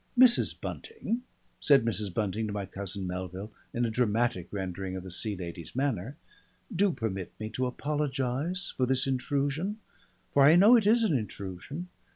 [0.17, 0.59] "Mrs.
[0.59, 1.21] Bunting,"
[1.59, 2.11] said Mrs.
[2.11, 6.17] Bunting to my cousin Melville, in a dramatic rendering of the Sea Lady's manner,
[6.75, 9.77] "do permit me to apologise for this intrusion,
[10.31, 11.89] for I know it is an intrusion.